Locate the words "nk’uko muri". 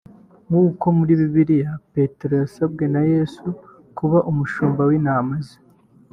0.47-1.13